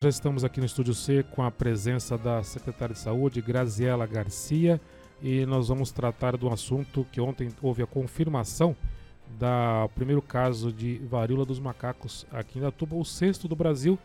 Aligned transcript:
Já 0.00 0.10
estamos 0.10 0.44
aqui 0.44 0.60
no 0.60 0.66
Estúdio 0.66 0.94
C 0.94 1.24
com 1.24 1.42
a 1.42 1.50
presença 1.50 2.16
da 2.16 2.40
secretária 2.44 2.94
de 2.94 3.00
Saúde, 3.00 3.42
Graziela 3.42 4.06
Garcia, 4.06 4.80
e 5.20 5.44
nós 5.44 5.66
vamos 5.66 5.90
tratar 5.90 6.36
de 6.36 6.46
um 6.46 6.52
assunto 6.52 7.04
que 7.10 7.20
ontem 7.20 7.48
houve 7.60 7.82
a 7.82 7.86
confirmação 7.86 8.76
do 9.26 9.88
primeiro 9.96 10.22
caso 10.22 10.72
de 10.72 10.98
varíola 10.98 11.44
dos 11.44 11.58
macacos 11.58 12.24
aqui 12.30 12.54
em 12.54 12.58
Indaiatuba, 12.58 12.94
o 12.94 13.04
sexto 13.04 13.48
do 13.48 13.56
Brasil 13.56 13.98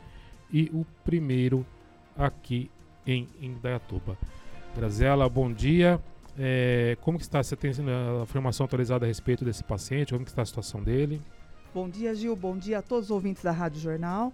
e 0.52 0.64
o 0.74 0.84
primeiro 1.06 1.64
aqui 2.18 2.72
em 3.06 3.28
Indaiatuba. 3.40 4.18
Graziela, 4.76 5.30
bom 5.30 5.54
dia. 5.54 6.02
É, 6.36 6.98
como 7.02 7.20
que 7.20 7.24
está? 7.24 7.44
Você 7.44 7.56
tem 7.56 7.70
a 7.70 8.24
informação 8.24 8.66
atualizada 8.66 9.06
a 9.06 9.08
respeito 9.08 9.46
desse 9.46 9.64
paciente? 9.64 10.12
Como 10.12 10.26
que 10.26 10.32
está 10.32 10.42
a 10.42 10.46
situação 10.46 10.82
dele? 10.82 11.22
Bom 11.72 11.88
dia, 11.88 12.16
Gil. 12.16 12.36
Bom 12.36 12.58
dia 12.58 12.80
a 12.80 12.82
todos 12.82 13.06
os 13.06 13.12
ouvintes 13.12 13.44
da 13.44 13.52
Rádio 13.52 13.80
Jornal. 13.80 14.34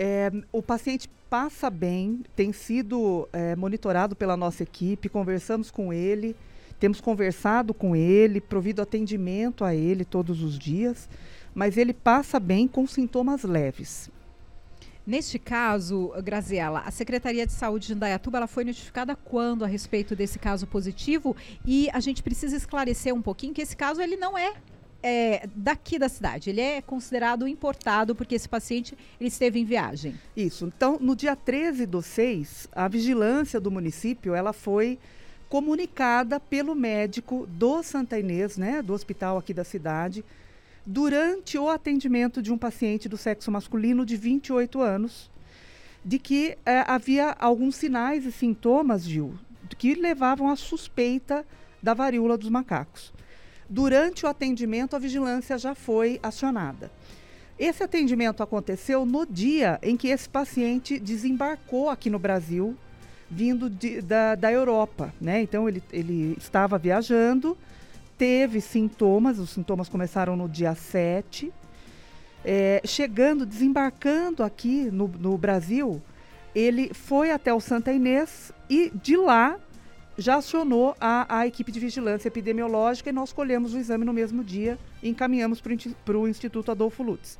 É, 0.00 0.30
o 0.52 0.62
paciente 0.62 1.10
passa 1.28 1.68
bem, 1.68 2.22
tem 2.36 2.52
sido 2.52 3.28
é, 3.32 3.56
monitorado 3.56 4.14
pela 4.14 4.36
nossa 4.36 4.62
equipe, 4.62 5.08
conversamos 5.08 5.72
com 5.72 5.92
ele, 5.92 6.36
temos 6.78 7.00
conversado 7.00 7.74
com 7.74 7.96
ele, 7.96 8.40
provido 8.40 8.80
atendimento 8.80 9.64
a 9.64 9.74
ele 9.74 10.04
todos 10.04 10.40
os 10.40 10.56
dias, 10.56 11.08
mas 11.52 11.76
ele 11.76 11.92
passa 11.92 12.38
bem 12.38 12.68
com 12.68 12.86
sintomas 12.86 13.42
leves. 13.42 14.08
Neste 15.04 15.36
caso, 15.36 16.12
Graziela, 16.22 16.84
a 16.86 16.92
Secretaria 16.92 17.44
de 17.44 17.52
Saúde 17.52 17.88
de 17.88 17.94
Indaiatuba 17.94 18.38
ela 18.38 18.46
foi 18.46 18.62
notificada 18.62 19.16
quando 19.16 19.64
a 19.64 19.66
respeito 19.66 20.14
desse 20.14 20.38
caso 20.38 20.64
positivo 20.64 21.34
e 21.66 21.90
a 21.92 21.98
gente 21.98 22.22
precisa 22.22 22.56
esclarecer 22.56 23.12
um 23.12 23.22
pouquinho 23.22 23.52
que 23.52 23.62
esse 23.62 23.76
caso 23.76 24.00
ele 24.00 24.16
não 24.16 24.38
é 24.38 24.54
é, 25.02 25.48
daqui 25.54 25.98
da 25.98 26.08
cidade. 26.08 26.50
Ele 26.50 26.60
é 26.60 26.82
considerado 26.82 27.46
importado 27.46 28.14
porque 28.14 28.34
esse 28.34 28.48
paciente 28.48 28.96
ele 29.20 29.28
esteve 29.28 29.58
em 29.58 29.64
viagem. 29.64 30.14
Isso. 30.36 30.66
Então, 30.66 30.98
no 31.00 31.14
dia 31.14 31.36
13 31.36 31.86
do 31.86 32.02
6, 32.02 32.68
a 32.72 32.88
vigilância 32.88 33.60
do 33.60 33.70
município 33.70 34.34
ela 34.34 34.52
foi 34.52 34.98
comunicada 35.48 36.38
pelo 36.38 36.74
médico 36.74 37.46
do 37.46 37.82
Santa 37.82 38.18
Inês, 38.18 38.58
né, 38.58 38.82
do 38.82 38.92
hospital 38.92 39.38
aqui 39.38 39.54
da 39.54 39.64
cidade, 39.64 40.24
durante 40.84 41.56
o 41.56 41.68
atendimento 41.68 42.42
de 42.42 42.52
um 42.52 42.58
paciente 42.58 43.08
do 43.08 43.16
sexo 43.16 43.50
masculino 43.50 44.04
de 44.04 44.16
28 44.16 44.80
anos, 44.80 45.30
de 46.04 46.18
que 46.18 46.56
é, 46.64 46.84
havia 46.86 47.34
alguns 47.38 47.76
sinais 47.76 48.24
e 48.26 48.32
sintomas, 48.32 49.04
Gil, 49.04 49.34
que 49.78 49.94
levavam 49.94 50.48
à 50.48 50.56
suspeita 50.56 51.46
da 51.82 51.94
varíola 51.94 52.36
dos 52.36 52.48
macacos. 52.48 53.12
Durante 53.68 54.24
o 54.24 54.28
atendimento, 54.28 54.96
a 54.96 54.98
vigilância 54.98 55.58
já 55.58 55.74
foi 55.74 56.18
acionada. 56.22 56.90
Esse 57.58 57.82
atendimento 57.82 58.42
aconteceu 58.42 59.04
no 59.04 59.26
dia 59.26 59.78
em 59.82 59.96
que 59.96 60.08
esse 60.08 60.28
paciente 60.28 60.98
desembarcou 60.98 61.90
aqui 61.90 62.08
no 62.08 62.18
Brasil, 62.18 62.76
vindo 63.28 63.68
de, 63.68 64.00
da, 64.00 64.34
da 64.34 64.50
Europa. 64.50 65.12
Né? 65.20 65.42
Então, 65.42 65.68
ele, 65.68 65.82
ele 65.92 66.34
estava 66.38 66.78
viajando, 66.78 67.58
teve 68.16 68.60
sintomas, 68.60 69.38
os 69.38 69.50
sintomas 69.50 69.88
começaram 69.88 70.36
no 70.36 70.48
dia 70.48 70.74
7. 70.74 71.52
É, 72.44 72.80
chegando, 72.84 73.44
desembarcando 73.44 74.42
aqui 74.42 74.88
no, 74.90 75.08
no 75.08 75.36
Brasil, 75.36 76.00
ele 76.54 76.94
foi 76.94 77.32
até 77.32 77.52
o 77.52 77.60
Santa 77.60 77.92
Inês 77.92 78.52
e 78.70 78.90
de 78.94 79.16
lá 79.16 79.58
já 80.18 80.34
acionou 80.34 80.96
a, 81.00 81.38
a 81.38 81.46
equipe 81.46 81.70
de 81.70 81.78
vigilância 81.78 82.26
epidemiológica 82.26 83.08
e 83.08 83.12
nós 83.12 83.32
colhemos 83.32 83.72
o 83.72 83.78
exame 83.78 84.04
no 84.04 84.12
mesmo 84.12 84.42
dia 84.42 84.76
e 85.00 85.08
encaminhamos 85.08 85.62
para 86.04 86.18
o 86.18 86.26
Instituto 86.26 86.72
Adolfo 86.72 87.04
Lutz. 87.04 87.38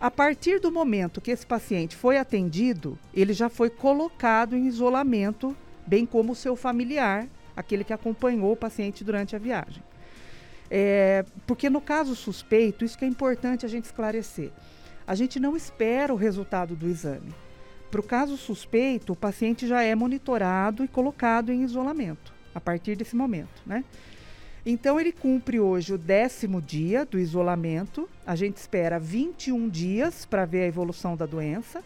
A 0.00 0.10
partir 0.10 0.58
do 0.58 0.72
momento 0.72 1.20
que 1.20 1.30
esse 1.30 1.46
paciente 1.46 1.94
foi 1.94 2.16
atendido, 2.16 2.98
ele 3.14 3.34
já 3.34 3.50
foi 3.50 3.68
colocado 3.68 4.56
em 4.56 4.66
isolamento, 4.66 5.54
bem 5.86 6.06
como 6.06 6.32
o 6.32 6.34
seu 6.34 6.56
familiar, 6.56 7.28
aquele 7.54 7.84
que 7.84 7.92
acompanhou 7.92 8.52
o 8.52 8.56
paciente 8.56 9.04
durante 9.04 9.36
a 9.36 9.38
viagem. 9.38 9.82
É, 10.70 11.24
porque 11.46 11.68
no 11.68 11.80
caso 11.80 12.16
suspeito, 12.16 12.86
isso 12.86 12.96
que 12.96 13.04
é 13.04 13.08
importante 13.08 13.66
a 13.66 13.68
gente 13.68 13.84
esclarecer. 13.84 14.50
A 15.06 15.14
gente 15.14 15.38
não 15.38 15.54
espera 15.54 16.12
o 16.12 16.16
resultado 16.16 16.74
do 16.74 16.88
exame. 16.88 17.32
Para 17.92 18.00
o 18.00 18.02
caso 18.02 18.38
suspeito, 18.38 19.12
o 19.12 19.16
paciente 19.16 19.66
já 19.66 19.82
é 19.82 19.94
monitorado 19.94 20.82
e 20.82 20.88
colocado 20.88 21.52
em 21.52 21.62
isolamento 21.62 22.32
a 22.54 22.58
partir 22.58 22.96
desse 22.96 23.14
momento, 23.14 23.60
né? 23.66 23.84
Então 24.64 24.98
ele 24.98 25.12
cumpre 25.12 25.60
hoje 25.60 25.92
o 25.92 25.98
décimo 25.98 26.62
dia 26.62 27.04
do 27.04 27.18
isolamento. 27.18 28.08
A 28.26 28.34
gente 28.34 28.56
espera 28.56 28.98
21 28.98 29.68
dias 29.68 30.24
para 30.24 30.46
ver 30.46 30.62
a 30.62 30.66
evolução 30.68 31.14
da 31.14 31.26
doença. 31.26 31.84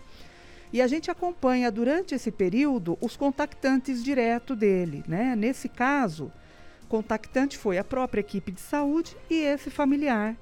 E 0.73 0.81
a 0.81 0.87
gente 0.87 1.11
acompanha 1.11 1.73
durante 1.73 2.15
esse 2.15 2.31
período 2.31 2.97
os 3.01 3.17
contactantes 3.17 4.05
direto 4.05 4.55
dele, 4.55 5.03
né? 5.09 5.35
Nesse 5.35 5.69
caso, 5.69 6.31
contactante 6.89 7.59
foi 7.59 7.79
a 7.79 7.85
própria 7.85 8.21
equipe 8.21 8.53
de 8.53 8.61
saúde 8.61 9.17
e 9.29 9.41
esse 9.41 9.71
familiar 9.71 10.37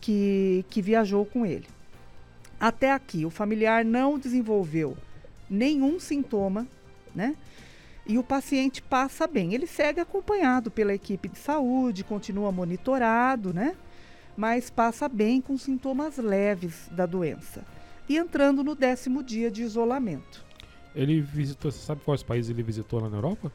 que, 0.00 0.64
que 0.70 0.80
viajou 0.80 1.26
com 1.26 1.44
ele. 1.44 1.66
Até 2.62 2.92
aqui, 2.92 3.26
o 3.26 3.30
familiar 3.30 3.84
não 3.84 4.16
desenvolveu 4.16 4.96
nenhum 5.50 5.98
sintoma, 5.98 6.64
né? 7.12 7.34
E 8.06 8.16
o 8.18 8.22
paciente 8.22 8.80
passa 8.80 9.26
bem. 9.26 9.52
Ele 9.52 9.66
segue 9.66 9.98
acompanhado 9.98 10.70
pela 10.70 10.94
equipe 10.94 11.28
de 11.28 11.40
saúde, 11.40 12.04
continua 12.04 12.52
monitorado, 12.52 13.52
né? 13.52 13.74
Mas 14.36 14.70
passa 14.70 15.08
bem 15.08 15.40
com 15.40 15.58
sintomas 15.58 16.18
leves 16.18 16.88
da 16.92 17.04
doença. 17.04 17.64
E 18.08 18.16
entrando 18.16 18.62
no 18.62 18.76
décimo 18.76 19.24
dia 19.24 19.50
de 19.50 19.62
isolamento. 19.62 20.44
Ele 20.94 21.20
visitou, 21.20 21.68
você 21.68 21.84
sabe 21.84 22.02
quais 22.04 22.22
países 22.22 22.48
ele 22.48 22.62
visitou 22.62 23.00
lá 23.00 23.10
na 23.10 23.16
Europa? 23.16 23.50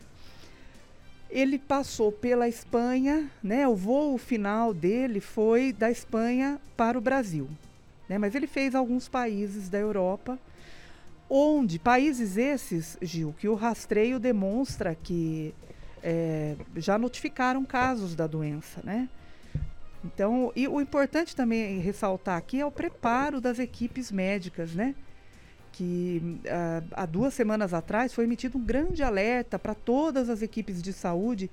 Ele 1.29 1.57
passou 1.57 2.11
pela 2.11 2.49
Espanha, 2.49 3.31
né? 3.41 3.65
O 3.69 3.73
voo 3.73 4.17
final 4.17 4.73
dele 4.73 5.21
foi 5.21 5.71
da 5.71 5.89
Espanha 5.89 6.59
para 6.75 6.97
o 6.97 7.01
Brasil. 7.01 7.47
Né? 8.07 8.17
Mas 8.17 8.35
ele 8.35 8.47
fez 8.47 8.75
alguns 8.75 9.07
países 9.07 9.69
da 9.69 9.77
Europa, 9.77 10.39
onde 11.29 11.77
países 11.77 12.37
esses, 12.37 12.97
Gil, 13.01 13.35
que 13.37 13.47
o 13.47 13.55
rastreio 13.55 14.19
demonstra 14.19 14.95
que 14.95 15.53
é, 16.01 16.55
já 16.75 16.97
notificaram 16.97 17.65
casos 17.65 18.15
da 18.15 18.27
doença, 18.27 18.81
né? 18.83 19.09
Então, 20.05 20.53
e 20.55 20.67
o 20.67 20.79
importante 20.79 21.35
também 21.35 21.79
ressaltar 21.79 22.37
aqui 22.37 22.61
é 22.61 22.65
o 22.65 22.71
preparo 22.71 23.41
das 23.41 23.59
equipes 23.59 24.11
médicas, 24.11 24.73
né? 24.73 24.95
Que 25.73 26.21
uh, 26.45 26.87
há 26.91 27.05
duas 27.05 27.33
semanas 27.33 27.73
atrás 27.73 28.13
foi 28.13 28.23
emitido 28.23 28.57
um 28.57 28.63
grande 28.63 29.03
alerta 29.03 29.59
para 29.59 29.75
todas 29.75 30.29
as 30.29 30.41
equipes 30.41 30.81
de 30.81 30.93
saúde, 30.93 31.51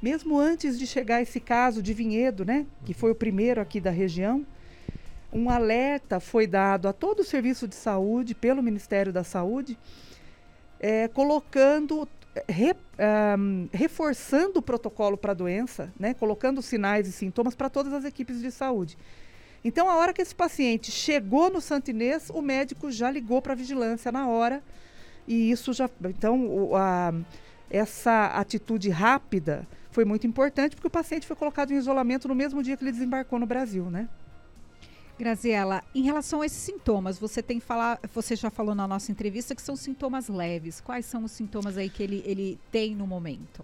mesmo 0.00 0.38
antes 0.38 0.78
de 0.78 0.86
chegar 0.86 1.20
esse 1.20 1.40
caso 1.40 1.82
de 1.82 1.92
Vinhedo, 1.92 2.44
né? 2.44 2.64
Que 2.86 2.94
foi 2.94 3.10
o 3.10 3.14
primeiro 3.14 3.60
aqui 3.60 3.80
da 3.80 3.90
região 3.90 4.46
um 5.32 5.48
alerta 5.48 6.18
foi 6.18 6.46
dado 6.46 6.88
a 6.88 6.92
todo 6.92 7.20
o 7.20 7.24
serviço 7.24 7.68
de 7.68 7.74
saúde 7.74 8.34
pelo 8.34 8.62
Ministério 8.62 9.12
da 9.12 9.22
Saúde, 9.22 9.78
é, 10.78 11.08
colocando, 11.08 12.08
re, 12.48 12.74
um, 13.38 13.68
reforçando 13.72 14.58
o 14.58 14.62
protocolo 14.62 15.16
para 15.16 15.32
a 15.32 15.34
doença, 15.34 15.92
né, 15.98 16.14
colocando 16.14 16.62
sinais 16.62 17.06
e 17.06 17.12
sintomas 17.12 17.54
para 17.54 17.70
todas 17.70 17.92
as 17.92 18.04
equipes 18.04 18.40
de 18.40 18.50
saúde. 18.50 18.96
Então, 19.62 19.88
a 19.90 19.96
hora 19.96 20.12
que 20.12 20.22
esse 20.22 20.34
paciente 20.34 20.90
chegou 20.90 21.50
no 21.50 21.60
Santinês, 21.60 22.30
o 22.30 22.40
médico 22.40 22.90
já 22.90 23.10
ligou 23.10 23.42
para 23.42 23.52
a 23.52 23.56
vigilância 23.56 24.10
na 24.10 24.26
hora 24.26 24.62
e 25.28 25.50
isso 25.50 25.72
já, 25.72 25.88
então, 26.02 26.46
o, 26.46 26.74
a, 26.74 27.12
essa 27.70 28.26
atitude 28.28 28.88
rápida 28.88 29.68
foi 29.90 30.04
muito 30.04 30.26
importante 30.26 30.74
porque 30.74 30.88
o 30.88 30.90
paciente 30.90 31.26
foi 31.26 31.36
colocado 31.36 31.72
em 31.72 31.76
isolamento 31.76 32.26
no 32.26 32.34
mesmo 32.34 32.62
dia 32.62 32.76
que 32.76 32.82
ele 32.82 32.92
desembarcou 32.92 33.38
no 33.38 33.46
Brasil, 33.46 33.90
né? 33.90 34.08
Graziela, 35.20 35.84
em 35.94 36.02
relação 36.02 36.40
a 36.40 36.46
esses 36.46 36.58
sintomas, 36.58 37.18
você 37.18 37.42
tem 37.42 37.60
falar, 37.60 38.00
você 38.14 38.34
já 38.34 38.48
falou 38.48 38.74
na 38.74 38.88
nossa 38.88 39.12
entrevista 39.12 39.54
que 39.54 39.60
são 39.60 39.76
sintomas 39.76 40.30
leves. 40.30 40.80
Quais 40.80 41.04
são 41.04 41.24
os 41.24 41.32
sintomas 41.32 41.76
aí 41.76 41.90
que 41.90 42.02
ele, 42.02 42.22
ele 42.24 42.58
tem 42.72 42.96
no 42.96 43.06
momento? 43.06 43.62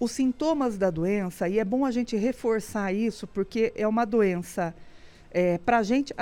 Os 0.00 0.12
sintomas 0.12 0.78
da 0.78 0.88
doença, 0.88 1.46
e 1.46 1.58
é 1.58 1.64
bom 1.64 1.84
a 1.84 1.90
gente 1.90 2.16
reforçar 2.16 2.90
isso, 2.90 3.26
porque 3.26 3.70
é 3.76 3.86
uma 3.86 4.06
doença. 4.06 4.74
É, 5.30 5.58
Para 5.58 5.78
a 5.78 5.82
gente, 5.82 6.14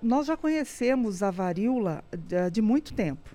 nós 0.00 0.28
já 0.28 0.36
conhecemos 0.36 1.20
a 1.20 1.32
varíola 1.32 2.04
de, 2.16 2.48
de 2.48 2.62
muito 2.62 2.94
tempo, 2.94 3.28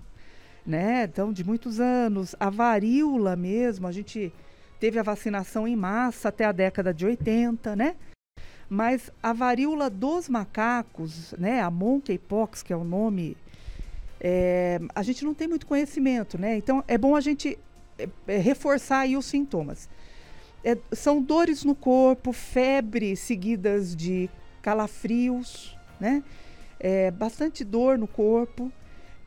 né? 0.66 1.04
Então, 1.04 1.34
de 1.34 1.44
muitos 1.44 1.81
anos. 1.81 2.34
A 2.39 2.50
varíola 2.50 3.36
mesmo, 3.36 3.88
a 3.88 3.92
gente 3.92 4.31
teve 4.80 4.98
a 4.98 5.04
vacinação 5.04 5.68
em 5.68 5.75
massa 5.75 6.30
até 6.30 6.45
a 6.45 6.54
década 6.54 6.94
de 6.94 7.06
80, 7.06 7.75
né? 7.75 7.98
Mas 8.69 9.10
a 9.24 9.31
varíola 9.34 9.90
dos 9.90 10.28
macacos, 10.28 11.34
né, 11.38 11.62
a 11.62 11.72
monkeypox, 11.72 12.62
que 12.62 12.74
é 12.74 12.75
o 12.75 12.84
nome, 12.84 13.38
é, 14.19 14.80
a 14.94 15.02
gente 15.04 15.24
não 15.24 15.34
tem 15.34 15.48
muito 15.48 15.66
conhecimento, 15.66 16.38
né? 16.38 16.58
Então 16.58 16.84
é 16.88 16.98
bom 16.98 17.16
a 17.16 17.22
gente 17.22 17.58
é, 17.98 18.10
é, 18.28 18.38
reforçar 18.38 19.00
aí 19.00 19.16
os 19.16 19.25
sintomas. 19.25 19.90
É, 20.64 20.78
são 20.92 21.22
dores 21.22 21.64
no 21.64 21.75
corpo, 21.75 22.34
febre 22.34 23.16
seguidas 23.16 23.96
de 23.96 24.30
calafrios, 24.62 25.78
né? 26.00 26.24
É, 26.80 27.10
bastante 27.12 27.63
dor 27.63 27.98
no 27.98 28.08
corpo, 28.08 28.72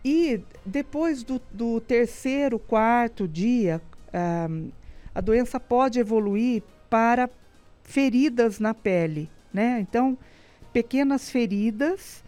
E 0.05 0.43
depois 0.65 1.23
do, 1.23 1.41
do 1.53 1.81
terceiro, 1.81 2.59
quarto 2.59 3.29
dia, 3.29 3.83
um, 4.49 4.71
a 5.15 5.21
doença 5.21 5.61
pode 5.61 5.99
evoluir 5.99 6.63
para 6.89 7.29
feridas 7.91 8.61
na 8.61 8.73
pele, 8.73 9.29
né? 9.53 9.81
Então, 9.81 10.17
pequenas 10.73 11.29
feridas 11.29 12.23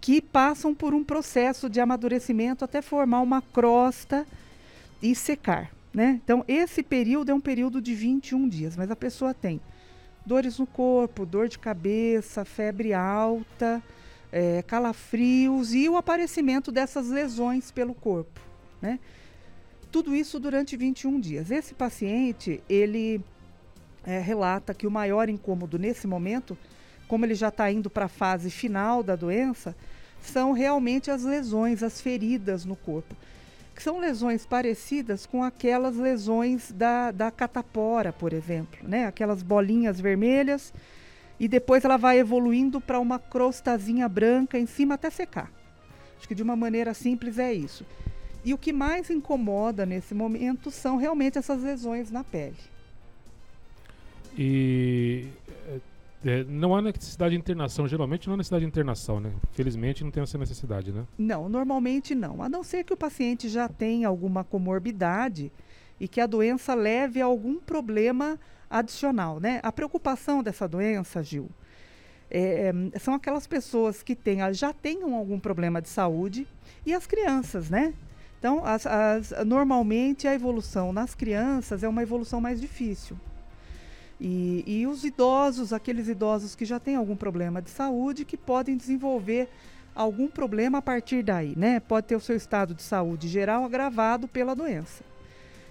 que 0.00 0.22
passam 0.22 0.74
por 0.74 0.94
um 0.94 1.04
processo 1.04 1.68
de 1.68 1.78
amadurecimento 1.78 2.64
até 2.64 2.80
formar 2.80 3.20
uma 3.20 3.42
crosta 3.42 4.26
e 5.02 5.14
secar, 5.14 5.70
né? 5.92 6.18
Então, 6.24 6.42
esse 6.48 6.82
período 6.82 7.30
é 7.30 7.34
um 7.34 7.40
período 7.40 7.82
de 7.82 7.94
21 7.94 8.48
dias, 8.48 8.76
mas 8.78 8.90
a 8.90 8.96
pessoa 8.96 9.34
tem 9.34 9.60
dores 10.24 10.58
no 10.58 10.66
corpo, 10.66 11.26
dor 11.26 11.48
de 11.48 11.58
cabeça, 11.58 12.42
febre 12.42 12.94
alta, 12.94 13.82
é, 14.32 14.62
calafrios 14.62 15.74
e 15.74 15.86
o 15.86 15.98
aparecimento 15.98 16.72
dessas 16.72 17.08
lesões 17.10 17.70
pelo 17.70 17.92
corpo, 17.92 18.40
né? 18.80 18.98
Tudo 19.92 20.16
isso 20.16 20.40
durante 20.40 20.78
21 20.78 21.20
dias. 21.20 21.50
Esse 21.50 21.74
paciente, 21.74 22.62
ele 22.70 23.22
é, 24.06 24.18
relata 24.18 24.74
que 24.74 24.86
o 24.86 24.90
maior 24.90 25.28
incômodo 25.28 25.78
nesse 25.78 26.06
momento, 26.06 26.56
como 27.08 27.24
ele 27.24 27.34
já 27.34 27.48
está 27.48 27.70
indo 27.70 27.90
para 27.90 28.06
a 28.06 28.08
fase 28.08 28.50
final 28.50 29.02
da 29.02 29.16
doença, 29.16 29.74
são 30.20 30.52
realmente 30.52 31.10
as 31.10 31.22
lesões, 31.22 31.82
as 31.82 32.00
feridas 32.00 32.64
no 32.64 32.76
corpo. 32.76 33.14
Que 33.74 33.82
são 33.82 33.98
lesões 33.98 34.46
parecidas 34.46 35.26
com 35.26 35.42
aquelas 35.42 35.96
lesões 35.96 36.70
da, 36.72 37.10
da 37.10 37.30
catapora, 37.30 38.12
por 38.12 38.32
exemplo, 38.32 38.78
né? 38.82 39.06
Aquelas 39.06 39.42
bolinhas 39.42 40.00
vermelhas 40.00 40.72
e 41.38 41.48
depois 41.48 41.84
ela 41.84 41.96
vai 41.96 42.18
evoluindo 42.18 42.80
para 42.80 43.00
uma 43.00 43.18
crostazinha 43.18 44.08
branca 44.08 44.58
em 44.58 44.66
cima 44.66 44.94
até 44.94 45.10
secar. 45.10 45.50
Acho 46.16 46.28
que 46.28 46.34
de 46.34 46.42
uma 46.42 46.54
maneira 46.54 46.94
simples 46.94 47.38
é 47.38 47.52
isso. 47.52 47.84
E 48.44 48.54
o 48.54 48.58
que 48.58 48.72
mais 48.72 49.10
incomoda 49.10 49.84
nesse 49.84 50.14
momento 50.14 50.70
são 50.70 50.96
realmente 50.96 51.38
essas 51.38 51.62
lesões 51.62 52.10
na 52.10 52.22
pele. 52.22 52.56
E 54.36 55.28
é, 55.68 55.80
é 56.24 56.44
não 56.44 56.74
há 56.74 56.82
necessidade 56.82 57.34
de 57.34 57.40
internação, 57.40 57.86
geralmente 57.86 58.26
não 58.26 58.34
há 58.34 58.36
necessidade 58.36 58.64
de 58.64 58.68
internação, 58.68 59.20
né? 59.20 59.32
Felizmente 59.52 60.02
não 60.02 60.10
tem 60.10 60.22
essa 60.22 60.38
necessidade, 60.38 60.92
né? 60.92 61.04
Não, 61.18 61.48
normalmente 61.48 62.14
não. 62.14 62.42
A 62.42 62.48
não 62.48 62.62
ser 62.62 62.84
que 62.84 62.92
o 62.92 62.96
paciente 62.96 63.48
já 63.48 63.68
tenha 63.68 64.08
alguma 64.08 64.42
comorbidade 64.42 65.52
e 66.00 66.08
que 66.08 66.20
a 66.20 66.26
doença 66.26 66.74
leve 66.74 67.20
a 67.20 67.24
algum 67.24 67.58
problema 67.58 68.38
adicional, 68.68 69.38
né? 69.38 69.60
A 69.62 69.70
preocupação 69.70 70.42
dessa 70.42 70.66
doença, 70.66 71.22
Gil, 71.22 71.48
é, 72.30 72.72
é, 72.92 72.98
são 72.98 73.14
aquelas 73.14 73.46
pessoas 73.46 74.02
que 74.02 74.16
têm, 74.16 74.40
já 74.52 74.72
tenham 74.72 75.14
algum 75.14 75.38
problema 75.38 75.80
de 75.80 75.88
saúde 75.88 76.46
e 76.84 76.92
as 76.92 77.06
crianças, 77.06 77.70
né? 77.70 77.94
Então, 78.38 78.64
as, 78.64 78.86
as, 78.86 79.32
normalmente 79.46 80.26
a 80.26 80.34
evolução 80.34 80.92
nas 80.92 81.14
crianças 81.14 81.82
é 81.82 81.88
uma 81.88 82.02
evolução 82.02 82.40
mais 82.40 82.60
difícil. 82.60 83.16
E, 84.20 84.64
e 84.66 84.86
os 84.86 85.04
idosos, 85.04 85.72
aqueles 85.72 86.08
idosos 86.08 86.54
que 86.54 86.64
já 86.64 86.78
têm 86.78 86.96
algum 86.96 87.16
problema 87.16 87.60
de 87.60 87.70
saúde, 87.70 88.24
que 88.24 88.36
podem 88.36 88.76
desenvolver 88.76 89.48
algum 89.94 90.28
problema 90.28 90.78
a 90.78 90.82
partir 90.82 91.22
daí, 91.22 91.54
né? 91.56 91.80
Pode 91.80 92.06
ter 92.06 92.16
o 92.16 92.20
seu 92.20 92.36
estado 92.36 92.74
de 92.74 92.82
saúde 92.82 93.28
geral 93.28 93.64
agravado 93.64 94.26
pela 94.26 94.54
doença. 94.54 95.04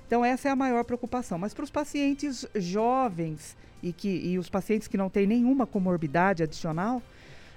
Então, 0.07 0.23
essa 0.23 0.47
é 0.47 0.51
a 0.51 0.55
maior 0.55 0.83
preocupação. 0.83 1.37
Mas 1.37 1.53
para 1.53 1.63
os 1.63 1.71
pacientes 1.71 2.45
jovens 2.55 3.57
e, 3.81 3.91
que, 3.91 4.09
e 4.09 4.37
os 4.37 4.49
pacientes 4.49 4.87
que 4.87 4.97
não 4.97 5.09
têm 5.09 5.25
nenhuma 5.25 5.65
comorbidade 5.65 6.43
adicional, 6.43 7.01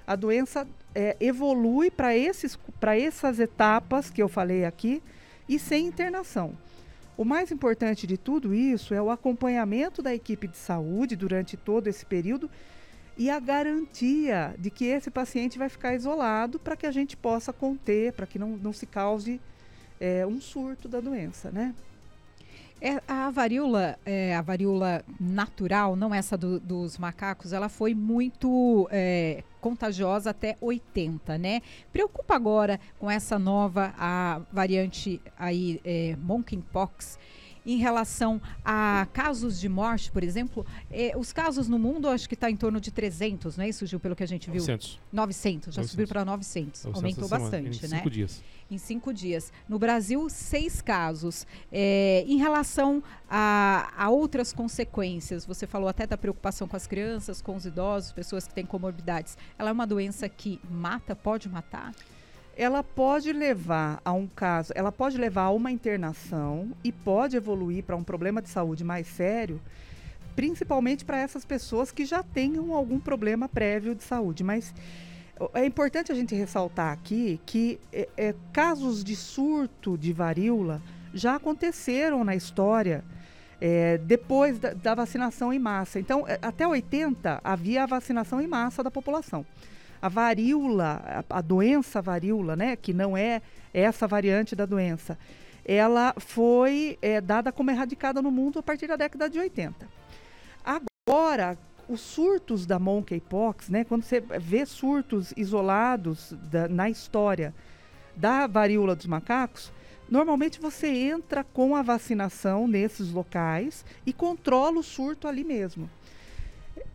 a 0.05 0.15
doença 0.15 0.67
é, 0.95 1.15
evolui 1.19 1.91
para 1.91 2.15
essas 2.17 3.39
etapas 3.39 4.09
que 4.09 4.21
eu 4.21 4.27
falei 4.27 4.65
aqui 4.65 5.03
e 5.47 5.59
sem 5.59 5.85
internação. 5.85 6.53
O 7.17 7.25
mais 7.25 7.51
importante 7.51 8.05
de 8.05 8.15
tudo 8.15 8.53
isso 8.53 8.93
é 8.93 9.01
o 9.01 9.09
acompanhamento 9.09 10.03
da 10.03 10.13
equipe 10.13 10.47
de 10.47 10.55
saúde 10.55 11.15
durante 11.15 11.57
todo 11.57 11.87
esse 11.87 12.05
período 12.05 12.47
e 13.17 13.27
a 13.31 13.39
garantia 13.39 14.53
de 14.59 14.69
que 14.69 14.85
esse 14.85 15.09
paciente 15.09 15.57
vai 15.57 15.67
ficar 15.67 15.95
isolado 15.95 16.59
para 16.59 16.77
que 16.77 16.85
a 16.85 16.91
gente 16.91 17.17
possa 17.17 17.51
conter, 17.51 18.13
para 18.13 18.27
que 18.27 18.37
não, 18.37 18.49
não 18.49 18.71
se 18.71 18.85
cause 18.85 19.41
é, 19.99 20.27
um 20.27 20.39
surto 20.39 20.87
da 20.87 20.99
doença, 20.99 21.49
né? 21.49 21.73
É, 22.79 23.01
a 23.07 23.31
varíola, 23.31 23.97
é, 24.05 24.35
a 24.35 24.41
varíola 24.43 25.03
natural, 25.19 25.95
não 25.95 26.13
essa 26.13 26.37
do, 26.37 26.59
dos 26.59 26.99
macacos, 26.99 27.51
ela 27.51 27.69
foi 27.69 27.95
muito 27.95 28.87
é, 28.91 29.43
contagiosa 29.67 30.29
até 30.29 30.55
80, 30.61 31.37
né? 31.37 31.61
Preocupa 31.91 32.33
agora 32.33 32.79
com 32.97 33.11
essa 33.11 33.37
nova 33.37 33.93
a 33.97 34.39
variante 34.49 35.21
aí 35.37 35.81
é, 35.83 36.15
monkeypox 36.21 37.19
em 37.67 37.77
relação 37.77 38.41
a 38.63 39.05
casos 39.11 39.59
de 39.59 39.67
morte, 39.67 40.09
por 40.09 40.23
exemplo, 40.23 40.65
eh, 40.89 41.11
os 41.17 41.33
casos 41.33 41.67
no 41.67 41.77
mundo 41.77 42.07
acho 42.07 42.27
que 42.27 42.33
está 42.33 42.49
em 42.49 42.55
torno 42.55 42.79
de 42.79 42.91
300, 42.91 43.57
não 43.57 43.65
é 43.65 43.69
isso, 43.69 43.85
Gil, 43.85 43.99
pelo 43.99 44.15
que 44.15 44.23
a 44.23 44.27
gente 44.27 44.49
viu? 44.49 44.61
900. 44.61 44.99
900, 45.11 45.75
já 45.75 45.81
900. 45.81 45.91
subiu 45.91 46.07
para 46.07 46.23
900, 46.23 46.85
900 46.85 46.95
aumentou 46.95 47.27
bastante, 47.27 47.85
em 47.85 47.89
né? 47.89 47.97
cinco 47.97 48.09
dias. 48.09 48.43
Em 48.69 48.77
cinco 48.77 49.13
dias. 49.13 49.51
No 49.67 49.79
Brasil, 49.79 50.29
seis 50.29 50.81
casos. 50.81 51.47
É, 51.71 52.25
em 52.27 52.37
relação 52.37 53.01
a, 53.29 53.93
a 53.97 54.09
outras 54.09 54.51
consequências, 54.51 55.45
você 55.45 55.65
falou 55.65 55.87
até 55.87 56.05
da 56.05 56.17
preocupação 56.17 56.67
com 56.67 56.75
as 56.75 56.85
crianças, 56.85 57.41
com 57.41 57.55
os 57.55 57.65
idosos, 57.65 58.11
pessoas 58.11 58.45
que 58.47 58.53
têm 58.53 58.65
comorbidades. 58.65 59.37
Ela 59.57 59.69
é 59.69 59.73
uma 59.73 59.87
doença 59.87 60.27
que 60.27 60.59
mata, 60.69 61.15
pode 61.15 61.47
matar? 61.47 61.93
Ela 62.57 62.83
pode 62.83 63.31
levar 63.31 64.01
a 64.03 64.11
um 64.11 64.25
caso, 64.25 64.73
ela 64.75 64.91
pode 64.91 65.15
levar 65.15 65.43
a 65.43 65.51
uma 65.51 65.71
internação 65.71 66.71
e 66.83 66.91
pode 66.91 67.37
evoluir 67.37 67.83
para 67.83 67.95
um 67.95 68.03
problema 68.03 68.41
de 68.41 68.49
saúde 68.49 68.83
mais 68.83 69.05
sério, 69.05 69.61
principalmente 70.35 71.05
para 71.05 71.19
essas 71.19 71.45
pessoas 71.45 71.91
que 71.91 72.03
já 72.03 72.23
tenham 72.23 72.73
algum 72.73 72.99
problema 72.99 73.47
prévio 73.47 73.93
de 73.93 74.03
saúde. 74.03 74.43
Mas 74.43 74.73
é 75.53 75.65
importante 75.67 76.11
a 76.11 76.15
gente 76.15 76.33
ressaltar 76.33 76.91
aqui 76.91 77.39
que 77.45 77.79
é, 77.93 78.09
é, 78.17 78.35
casos 78.51 79.03
de 79.03 79.15
surto 79.15 79.95
de 79.95 80.11
varíola 80.11 80.81
já 81.13 81.35
aconteceram 81.35 82.23
na 82.23 82.35
história. 82.35 83.03
É, 83.59 83.97
depois 83.97 84.59
da, 84.59 84.71
da, 84.71 84.93
vacinação 84.93 85.51
em 85.51 85.57
massa. 85.57 85.99
Então, 85.99 86.27
é, 86.27 86.37
até 86.43 86.67
80 86.67 87.41
havia 87.43 87.81
a 87.81 87.85
vacinação 87.87 88.39
em 88.39 88.45
massa 88.45 88.83
da 88.83 88.91
população 88.91 89.43
a 90.01 90.09
varíola, 90.09 91.23
a, 91.29 91.37
a 91.37 91.41
doença 91.41 92.01
varíola, 92.01 92.55
né, 92.55 92.75
que 92.75 92.93
não 92.93 93.17
é 93.17 93.41
essa 93.73 94.07
variante 94.07 94.55
da 94.55 94.65
doença, 94.65 95.17
ela 95.65 96.13
foi 96.17 96.97
é, 97.01 97.19
dada 97.19 97.51
como 97.51 97.69
erradicada 97.69 98.21
no 98.21 98.31
mundo 98.31 98.59
a 98.59 98.63
partir 98.63 98.87
da 98.87 98.95
década 98.95 99.29
de 99.29 99.37
80. 99.37 99.87
Agora, 100.63 101.57
os 101.89 102.01
surtos 102.01 102.65
da 102.65 102.79
monkeypox, 102.79 103.69
né, 103.69 103.83
quando 103.83 104.03
você 104.03 104.21
vê 104.21 104.65
surtos 104.65 105.33
isolados 105.35 106.33
da, 106.51 106.67
na 106.67 106.89
história 106.89 107.53
da 108.15 108.47
varíola 108.47 108.95
dos 108.95 109.05
macacos, 109.05 109.71
normalmente 110.09 110.59
você 110.59 110.87
entra 110.87 111.43
com 111.43 111.75
a 111.75 111.81
vacinação 111.81 112.67
nesses 112.67 113.11
locais 113.11 113.85
e 114.05 114.13
controla 114.13 114.79
o 114.79 114.83
surto 114.83 115.27
ali 115.27 115.43
mesmo. 115.43 115.89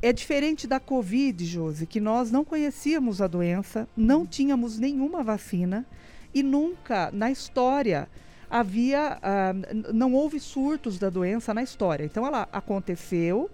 É 0.00 0.12
diferente 0.12 0.66
da 0.66 0.80
Covid, 0.80 1.44
Josi, 1.44 1.86
que 1.86 2.00
nós 2.00 2.30
não 2.30 2.44
conhecíamos 2.44 3.20
a 3.20 3.26
doença, 3.26 3.88
não 3.96 4.26
tínhamos 4.26 4.78
nenhuma 4.78 5.22
vacina 5.22 5.86
e 6.34 6.42
nunca 6.42 7.10
na 7.12 7.30
história 7.30 8.08
havia, 8.50 9.18
uh, 9.18 9.92
não 9.92 10.12
houve 10.12 10.38
surtos 10.38 10.98
da 10.98 11.08
doença 11.08 11.54
na 11.54 11.62
história. 11.62 12.04
Então 12.04 12.26
ela 12.26 12.48
aconteceu 12.52 13.50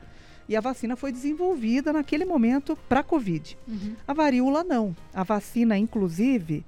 e 0.48 0.56
a 0.56 0.60
vacina 0.60 0.96
foi 0.96 1.12
desenvolvida 1.12 1.92
naquele 1.92 2.24
momento 2.24 2.76
para 2.88 3.00
a 3.00 3.04
Covid. 3.04 3.56
Uhum. 3.66 3.96
A 4.06 4.14
varíola 4.14 4.64
não. 4.64 4.96
A 5.12 5.22
vacina, 5.22 5.76
inclusive, 5.76 6.64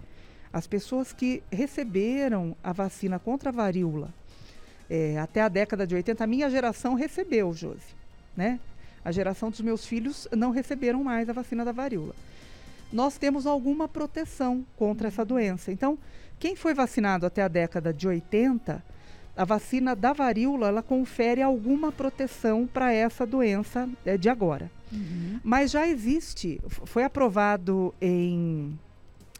as 0.52 0.66
pessoas 0.66 1.12
que 1.12 1.42
receberam 1.50 2.54
a 2.62 2.72
vacina 2.72 3.18
contra 3.18 3.50
a 3.50 3.52
varíola 3.52 4.12
é, 4.90 5.16
até 5.18 5.40
a 5.40 5.48
década 5.48 5.86
de 5.86 5.94
80, 5.94 6.24
a 6.24 6.26
minha 6.26 6.50
geração 6.50 6.94
recebeu, 6.94 7.52
Josi, 7.54 7.94
né? 8.36 8.58
A 9.04 9.12
geração 9.12 9.50
dos 9.50 9.60
meus 9.60 9.86
filhos 9.86 10.28
não 10.36 10.50
receberam 10.50 11.02
mais 11.02 11.28
a 11.28 11.32
vacina 11.32 11.64
da 11.64 11.72
varíola. 11.72 12.14
Nós 12.92 13.16
temos 13.16 13.46
alguma 13.46 13.88
proteção 13.88 14.64
contra 14.76 15.08
essa 15.08 15.24
doença. 15.24 15.70
Então, 15.70 15.98
quem 16.38 16.56
foi 16.56 16.74
vacinado 16.74 17.24
até 17.24 17.42
a 17.42 17.48
década 17.48 17.92
de 17.92 18.08
80, 18.08 18.82
a 19.36 19.44
vacina 19.44 19.94
da 19.94 20.12
varíola 20.12 20.68
ela 20.68 20.82
confere 20.82 21.40
alguma 21.40 21.92
proteção 21.92 22.66
para 22.66 22.92
essa 22.92 23.24
doença 23.24 23.88
é, 24.04 24.18
de 24.18 24.28
agora. 24.28 24.70
Uhum. 24.92 25.40
Mas 25.42 25.70
já 25.70 25.86
existe, 25.86 26.60
foi 26.66 27.04
aprovado 27.04 27.94
em 28.00 28.78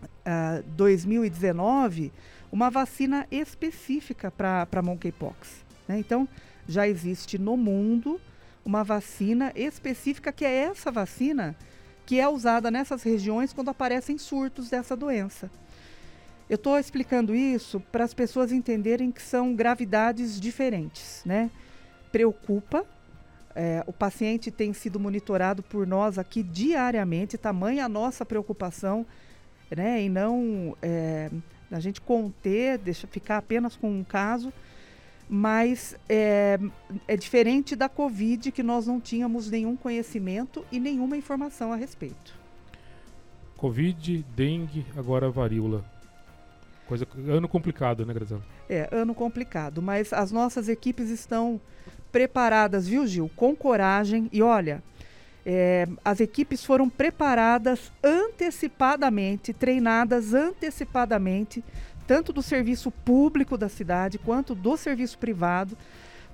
uh, 0.03 0.09
ah, 0.25 0.63
2019 0.77 2.13
uma 2.53 2.71
vacina 2.71 3.27
específica 3.31 4.31
para 4.31 4.83
monkeypox. 4.83 5.65
Né? 5.89 5.99
Então, 5.99 6.29
já 6.69 6.87
existe 6.87 7.39
no 7.39 7.57
mundo 7.57 8.21
uma 8.71 8.85
vacina 8.85 9.53
específica, 9.57 10.31
que 10.31 10.45
é 10.45 10.55
essa 10.55 10.93
vacina 10.93 11.57
que 12.07 12.21
é 12.21 12.29
usada 12.29 12.71
nessas 12.71 13.03
regiões 13.03 13.53
quando 13.53 13.69
aparecem 13.69 14.17
surtos 14.17 14.71
dessa 14.71 14.95
doença. 14.97 15.51
Eu 16.49 16.55
estou 16.55 16.79
explicando 16.79 17.35
isso 17.35 17.81
para 17.81 18.05
as 18.05 18.15
pessoas 18.15 18.53
entenderem 18.53 19.11
que 19.11 19.21
são 19.21 19.57
gravidades 19.57 20.41
diferentes, 20.41 21.23
né? 21.27 21.51
Preocupa. 22.13 22.87
É, 23.57 23.83
o 23.89 23.93
paciente 23.93 24.53
tem 24.53 24.73
sido 24.73 25.01
monitorado 25.01 25.65
por 25.65 25.85
nós 25.85 26.17
aqui 26.17 26.41
diariamente, 26.41 27.37
tamanha 27.37 27.85
a 27.85 27.89
nossa 27.89 28.25
preocupação, 28.25 29.05
né? 29.69 30.01
E 30.01 30.09
não 30.09 30.77
é, 30.81 31.29
a 31.73 31.81
gente 31.81 32.01
conter, 32.01 32.79
deixa 32.79 33.09
ficar 33.09 33.39
apenas 33.39 33.75
com 33.75 33.91
um 33.91 34.05
caso, 34.05 34.53
mas 35.33 35.97
é, 36.09 36.59
é 37.07 37.17
diferente 37.17 37.77
da 37.77 37.89
Covid, 37.89 38.51
que 38.51 38.65
nós 38.65 38.89
não 38.89 39.01
tínhamos 39.01 39.49
nenhum 39.49 39.77
conhecimento 39.77 40.67
e 40.73 40.81
nenhuma 40.81 41.17
informação 41.17 41.73
a 41.73 41.77
respeito. 41.77 42.35
Covid, 43.57 44.27
dengue, 44.35 44.85
agora 44.97 45.31
varíola. 45.31 45.85
Coisa, 46.89 47.07
ano 47.29 47.49
complicado, 47.49 48.05
né, 48.05 48.13
Graziela? 48.13 48.43
É, 48.69 48.89
ano 48.91 49.15
complicado, 49.15 49.81
mas 49.81 50.13
as 50.13 50.33
nossas 50.33 50.69
equipes 50.69 51.11
estão 51.11 51.61
preparadas, 52.11 52.89
viu, 52.89 53.07
Gil? 53.07 53.31
Com 53.37 53.55
coragem. 53.55 54.29
E 54.33 54.43
olha, 54.43 54.83
é, 55.47 55.87
as 56.05 56.19
equipes 56.19 56.65
foram 56.65 56.89
preparadas 56.89 57.93
antecipadamente, 58.03 59.53
treinadas 59.53 60.35
antecipadamente, 60.35 61.63
tanto 62.11 62.33
do 62.33 62.43
serviço 62.43 62.91
público 62.91 63.57
da 63.57 63.69
cidade 63.69 64.19
quanto 64.19 64.53
do 64.53 64.77
serviço 64.77 65.17
privado, 65.17 65.79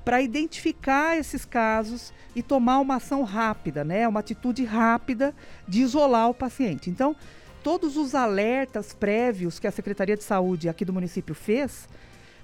para 0.03 0.23
identificar 0.23 1.19
esses 1.19 1.45
casos 1.45 2.15
e 2.35 2.43
tomar 2.43 2.79
uma 2.79 2.95
ação 2.95 3.23
rápida, 3.25 3.85
né? 3.85 4.09
Uma 4.09 4.21
atitude 4.21 4.65
rápida 4.65 5.35
de 5.69 5.83
isolar 5.83 6.31
o 6.31 6.35
paciente. 6.35 6.89
Então, 6.89 7.15
todos 7.63 7.99
os 7.99 8.15
alertas 8.15 8.95
prévios 8.95 9.59
que 9.59 9.67
a 9.67 9.71
Secretaria 9.71 10.17
de 10.17 10.25
Saúde 10.25 10.67
aqui 10.67 10.83
do 10.83 10.95
município 10.95 11.35
fez 11.35 11.87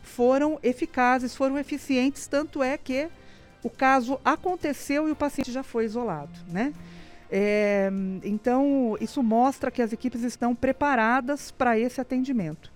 foram 0.02 0.58
eficazes, 0.62 1.34
foram 1.34 1.58
eficientes, 1.58 2.26
tanto 2.26 2.62
é 2.62 2.76
que 2.76 3.08
o 3.62 3.70
caso 3.70 4.20
aconteceu 4.22 5.08
e 5.08 5.10
o 5.10 5.16
paciente 5.16 5.50
já 5.50 5.62
foi 5.62 5.86
isolado, 5.86 6.38
né? 6.48 6.74
É, 7.30 7.90
então, 8.24 8.94
isso 9.00 9.22
mostra 9.22 9.70
que 9.70 9.80
as 9.80 9.90
equipes 9.90 10.22
estão 10.22 10.54
preparadas 10.54 11.50
para 11.50 11.78
esse 11.78 11.98
atendimento. 11.98 12.71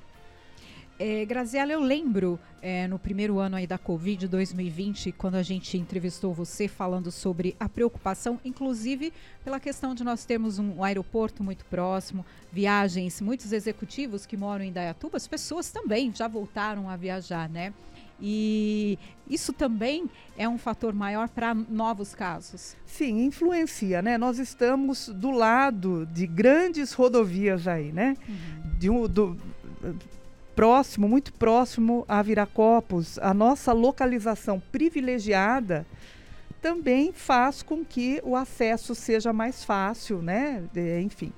É, 0.98 1.26
Graziela, 1.26 1.70
eu 1.72 1.80
lembro 1.80 2.40
é, 2.62 2.88
no 2.88 2.98
primeiro 2.98 3.38
ano 3.38 3.56
aí 3.56 3.66
da 3.66 3.76
Covid 3.76 4.26
2020, 4.26 5.12
quando 5.12 5.34
a 5.34 5.42
gente 5.42 5.76
entrevistou 5.76 6.32
você 6.32 6.66
falando 6.66 7.10
sobre 7.10 7.54
a 7.60 7.68
preocupação, 7.68 8.40
inclusive 8.42 9.12
pela 9.44 9.60
questão 9.60 9.94
de 9.94 10.02
nós 10.02 10.24
termos 10.24 10.58
um, 10.58 10.82
aeroporto 10.82 11.44
muito 11.44 11.66
próximo, 11.66 12.24
viagens, 12.50 13.20
muitos 13.20 13.52
executivos 13.52 14.24
que 14.24 14.38
moram 14.38 14.64
em 14.64 14.72
Dayatuba, 14.72 15.18
as 15.18 15.28
pessoas 15.28 15.70
também 15.70 16.10
já 16.14 16.26
voltaram 16.26 16.88
a 16.88 16.96
viajar, 16.96 17.46
né? 17.46 17.74
E 18.18 18.98
isso 19.28 19.52
também 19.52 20.08
é 20.38 20.48
um 20.48 20.56
fator 20.56 20.94
maior 20.94 21.28
para 21.28 21.52
novos 21.54 22.14
casos? 22.14 22.74
Sim, 22.86 23.26
influencia, 23.26 24.00
né? 24.00 24.16
Nós 24.16 24.38
estamos 24.38 25.10
do 25.10 25.30
lado 25.30 26.06
de 26.06 26.26
grandes 26.26 26.94
rodovias 26.94 27.68
aí, 27.68 27.92
né? 27.92 28.16
Uhum. 28.26 28.78
De 28.78 28.88
um, 28.88 29.06
do, 29.06 29.36
próximo, 30.56 31.06
muito 31.06 31.34
próximo 31.34 32.04
a 32.08 32.22
Viracopos, 32.22 33.18
a 33.18 33.34
nossa 33.34 33.74
localização 33.74 34.60
privilegiada 34.72 35.86
também 36.62 37.12
faz 37.12 37.62
com 37.62 37.84
que 37.84 38.20
o 38.24 38.34
acesso 38.34 38.94
seja 38.94 39.32
mais 39.34 39.62
fácil, 39.62 40.22
né? 40.22 40.64
Enfim. 41.04 41.30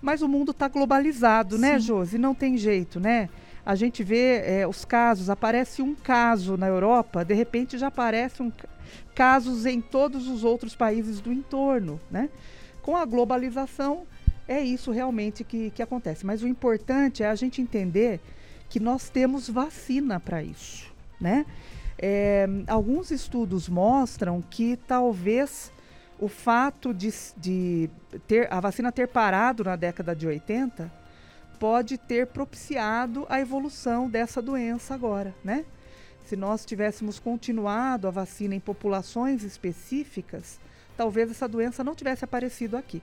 Mas 0.00 0.22
o 0.22 0.28
mundo 0.28 0.50
está 0.50 0.66
globalizado, 0.66 1.58
né, 1.58 1.68
Sim. 1.68 1.72
né, 1.74 1.78
Josi? 1.80 2.18
Não 2.18 2.34
tem 2.34 2.56
jeito, 2.56 2.98
né? 2.98 3.28
A 3.64 3.76
gente 3.76 4.02
vê 4.02 4.42
é, 4.44 4.66
os 4.66 4.84
casos, 4.84 5.30
aparece 5.30 5.82
um 5.82 5.94
caso 5.94 6.56
na 6.56 6.66
Europa, 6.66 7.24
de 7.24 7.34
repente 7.34 7.78
já 7.78 7.86
aparecem 7.88 8.46
um, 8.46 8.52
casos 9.14 9.66
em 9.66 9.80
todos 9.80 10.26
os 10.26 10.42
outros 10.42 10.74
países 10.74 11.20
do 11.20 11.32
entorno, 11.32 12.00
né? 12.10 12.30
Com 12.80 12.96
a 12.96 13.04
globalização, 13.04 14.04
é 14.48 14.60
isso 14.60 14.90
realmente 14.90 15.44
que, 15.44 15.70
que 15.70 15.82
acontece. 15.82 16.26
Mas 16.26 16.42
o 16.42 16.48
importante 16.48 17.22
é 17.22 17.28
a 17.28 17.34
gente 17.36 17.60
entender 17.60 18.18
que 18.72 18.80
nós 18.80 19.10
temos 19.10 19.50
vacina 19.50 20.18
para 20.18 20.42
isso, 20.42 20.90
né? 21.20 21.44
É, 21.98 22.48
alguns 22.66 23.10
estudos 23.10 23.68
mostram 23.68 24.40
que 24.40 24.78
talvez 24.88 25.70
o 26.18 26.26
fato 26.26 26.94
de, 26.94 27.12
de, 27.36 27.90
ter 28.26 28.50
a 28.50 28.60
vacina 28.60 28.90
ter 28.90 29.08
parado 29.08 29.62
na 29.62 29.76
década 29.76 30.16
de 30.16 30.26
80 30.26 30.90
pode 31.60 31.98
ter 31.98 32.28
propiciado 32.28 33.26
a 33.28 33.38
evolução 33.38 34.08
dessa 34.08 34.40
doença 34.40 34.94
agora, 34.94 35.34
né? 35.44 35.66
Se 36.24 36.34
nós 36.34 36.64
tivéssemos 36.64 37.18
continuado 37.18 38.08
a 38.08 38.10
vacina 38.10 38.54
em 38.54 38.60
populações 38.60 39.44
específicas, 39.44 40.58
talvez 40.96 41.30
essa 41.30 41.46
doença 41.46 41.84
não 41.84 41.94
tivesse 41.94 42.24
aparecido 42.24 42.78
aqui. 42.78 43.02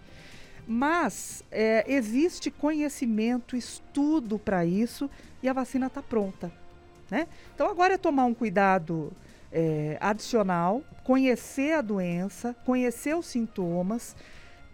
Mas 0.71 1.43
é, 1.51 1.83
existe 1.91 2.51
conhecimento, 2.51 3.57
estudo 3.57 4.37
para 4.37 4.63
isso 4.63 5.09
e 5.41 5.49
a 5.49 5.53
vacina 5.53 5.87
está 5.87 5.99
pronta. 5.99 6.51
Né? 7.09 7.27
Então 7.55 7.67
agora 7.67 7.95
é 7.95 7.97
tomar 7.97 8.25
um 8.25 8.35
cuidado 8.35 9.11
é, 9.51 9.97
adicional, 9.99 10.83
conhecer 11.03 11.73
a 11.73 11.81
doença, 11.81 12.55
conhecer 12.65 13.15
os 13.15 13.25
sintomas, 13.25 14.15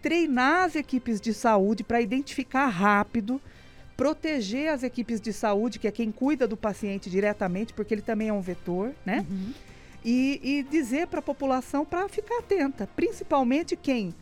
treinar 0.02 0.64
as 0.64 0.76
equipes 0.76 1.18
de 1.18 1.32
saúde 1.32 1.82
para 1.82 1.98
identificar 1.98 2.66
rápido, 2.66 3.40
proteger 3.96 4.68
as 4.68 4.82
equipes 4.82 5.18
de 5.18 5.32
saúde, 5.32 5.78
que 5.78 5.88
é 5.88 5.90
quem 5.90 6.12
cuida 6.12 6.46
do 6.46 6.58
paciente 6.58 7.08
diretamente, 7.08 7.72
porque 7.72 7.94
ele 7.94 8.02
também 8.02 8.28
é 8.28 8.32
um 8.34 8.42
vetor, 8.42 8.92
né? 9.02 9.24
Uhum. 9.30 9.54
E, 10.04 10.40
e 10.42 10.62
dizer 10.62 11.06
para 11.06 11.20
a 11.20 11.22
população 11.22 11.86
para 11.86 12.06
ficar 12.06 12.40
atenta, 12.40 12.86
principalmente 12.94 13.74
quem 13.74 14.14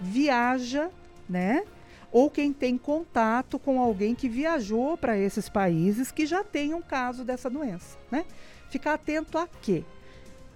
viaja 0.00 0.90
né? 1.30 1.64
Ou 2.12 2.28
quem 2.28 2.52
tem 2.52 2.76
contato 2.76 3.58
com 3.58 3.80
alguém 3.80 4.14
que 4.14 4.28
viajou 4.28 4.96
para 4.96 5.16
esses 5.16 5.48
países 5.48 6.10
que 6.10 6.26
já 6.26 6.42
tem 6.42 6.74
um 6.74 6.82
caso 6.82 7.24
dessa 7.24 7.48
doença, 7.48 7.96
né? 8.10 8.24
Ficar 8.68 8.94
atento 8.94 9.38
a 9.38 9.46
quê? 9.46 9.84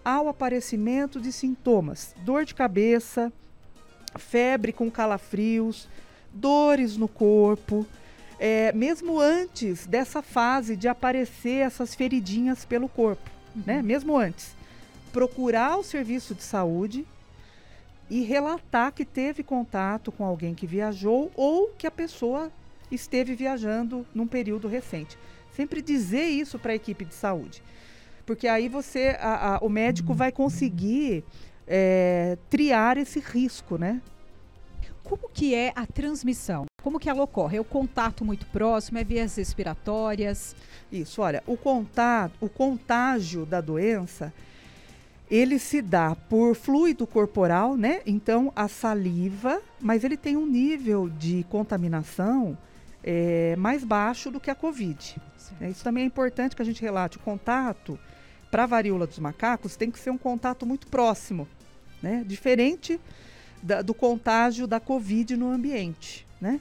Ao 0.04 0.28
aparecimento 0.28 1.20
de 1.20 1.32
sintomas, 1.32 2.14
dor 2.24 2.44
de 2.44 2.54
cabeça, 2.54 3.32
febre 4.18 4.72
com 4.72 4.90
calafrios, 4.90 5.88
dores 6.32 6.96
no 6.96 7.06
corpo, 7.08 7.86
é, 8.38 8.72
mesmo 8.72 9.20
antes 9.20 9.86
dessa 9.86 10.20
fase 10.20 10.76
de 10.76 10.88
aparecer 10.88 11.64
essas 11.64 11.94
feridinhas 11.94 12.64
pelo 12.64 12.88
corpo, 12.88 13.30
né? 13.54 13.76
uhum. 13.76 13.76
né? 13.76 13.82
Mesmo 13.82 14.16
antes, 14.18 14.56
procurar 15.12 15.76
o 15.76 15.84
serviço 15.84 16.34
de 16.34 16.42
saúde 16.42 17.06
e 18.10 18.22
relatar 18.22 18.92
que 18.92 19.04
teve 19.04 19.42
contato 19.42 20.12
com 20.12 20.24
alguém 20.24 20.54
que 20.54 20.66
viajou 20.66 21.30
ou 21.34 21.68
que 21.68 21.86
a 21.86 21.90
pessoa 21.90 22.52
esteve 22.90 23.34
viajando 23.34 24.06
num 24.14 24.26
período 24.26 24.68
recente. 24.68 25.18
Sempre 25.52 25.80
dizer 25.80 26.24
isso 26.24 26.58
para 26.58 26.72
a 26.72 26.74
equipe 26.74 27.04
de 27.04 27.14
saúde, 27.14 27.62
porque 28.26 28.48
aí 28.48 28.68
você, 28.68 29.16
a, 29.20 29.54
a, 29.54 29.58
o 29.58 29.68
médico 29.68 30.12
vai 30.12 30.32
conseguir 30.32 31.24
é, 31.66 32.36
triar 32.50 32.98
esse 32.98 33.20
risco, 33.20 33.78
né? 33.78 34.00
Como 35.02 35.28
que 35.28 35.54
é 35.54 35.72
a 35.76 35.86
transmissão? 35.86 36.64
Como 36.82 36.98
que 36.98 37.10
ela 37.10 37.22
ocorre? 37.22 37.58
É 37.58 37.60
o 37.60 37.64
contato 37.64 38.24
muito 38.24 38.46
próximo? 38.46 38.98
É 38.98 39.04
vias 39.04 39.36
respiratórias? 39.36 40.56
Isso, 40.90 41.20
olha, 41.20 41.42
o 41.46 41.56
contato, 41.56 42.32
o 42.40 42.48
contágio 42.48 43.44
da 43.44 43.60
doença 43.60 44.32
ele 45.30 45.58
se 45.58 45.80
dá 45.80 46.14
por 46.14 46.54
fluido 46.54 47.06
corporal, 47.06 47.76
né? 47.76 48.00
Então, 48.06 48.52
a 48.54 48.68
saliva, 48.68 49.60
mas 49.80 50.04
ele 50.04 50.16
tem 50.16 50.36
um 50.36 50.46
nível 50.46 51.08
de 51.08 51.44
contaminação 51.48 52.56
é, 53.02 53.56
mais 53.56 53.84
baixo 53.84 54.30
do 54.30 54.38
que 54.38 54.50
a 54.50 54.54
Covid. 54.54 55.16
É, 55.60 55.68
isso 55.68 55.84
também 55.84 56.04
é 56.04 56.06
importante 56.06 56.54
que 56.54 56.62
a 56.62 56.64
gente 56.64 56.82
relate. 56.82 57.16
O 57.16 57.20
contato 57.20 57.98
para 58.50 58.64
a 58.64 58.66
varíola 58.66 59.06
dos 59.06 59.18
macacos 59.18 59.76
tem 59.76 59.90
que 59.90 59.98
ser 59.98 60.10
um 60.10 60.18
contato 60.18 60.64
muito 60.64 60.86
próximo, 60.86 61.48
né? 62.02 62.22
Diferente 62.26 63.00
da, 63.62 63.82
do 63.82 63.94
contágio 63.94 64.66
da 64.66 64.78
Covid 64.78 65.36
no 65.36 65.50
ambiente, 65.50 66.26
né? 66.40 66.60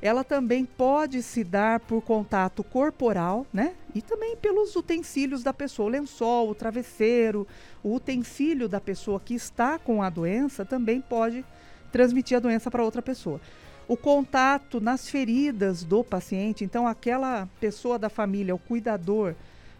Ela 0.00 0.22
também 0.22 0.64
pode 0.64 1.22
se 1.22 1.42
dar 1.42 1.80
por 1.80 2.00
contato 2.02 2.62
corporal, 2.62 3.46
né? 3.52 3.74
E 3.94 4.00
também 4.00 4.36
pelos 4.36 4.76
utensílios 4.76 5.42
da 5.42 5.52
pessoa, 5.52 5.86
o 5.86 5.90
lençol, 5.90 6.50
o 6.50 6.54
travesseiro, 6.54 7.46
o 7.82 7.94
utensílio 7.94 8.68
da 8.68 8.80
pessoa 8.80 9.18
que 9.18 9.34
está 9.34 9.78
com 9.78 10.02
a 10.02 10.08
doença 10.08 10.64
também 10.64 11.00
pode 11.00 11.44
transmitir 11.90 12.36
a 12.36 12.40
doença 12.40 12.70
para 12.70 12.84
outra 12.84 13.02
pessoa. 13.02 13.40
O 13.88 13.96
contato 13.96 14.80
nas 14.80 15.08
feridas 15.08 15.82
do 15.82 16.04
paciente, 16.04 16.62
então 16.62 16.86
aquela 16.86 17.48
pessoa 17.58 17.98
da 17.98 18.08
família, 18.08 18.54
o 18.54 18.58
cuidador, 18.58 19.34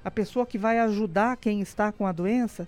a 0.04 0.10
pessoa 0.10 0.46
que 0.46 0.56
vai 0.56 0.78
ajudar 0.78 1.36
quem 1.36 1.60
está 1.60 1.92
com 1.92 2.06
a 2.06 2.12
doença, 2.12 2.66